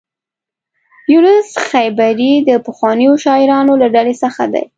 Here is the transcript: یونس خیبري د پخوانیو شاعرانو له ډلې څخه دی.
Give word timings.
یونس 1.13 1.49
خیبري 1.71 2.31
د 2.47 2.49
پخوانیو 2.65 3.13
شاعرانو 3.23 3.73
له 3.81 3.87
ډلې 3.95 4.15
څخه 4.23 4.43
دی. 4.53 4.63